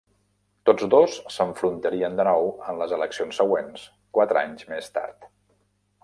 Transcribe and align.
Tots 0.67 0.85
dos 0.93 1.17
s'enfrontarien 1.33 2.17
de 2.19 2.25
nou 2.27 2.49
en 2.73 2.81
les 2.83 2.95
eleccions 2.97 3.41
següents, 3.41 3.83
quatre 4.19 4.41
anys 4.45 4.65
més 4.73 4.89
tard. 4.97 5.29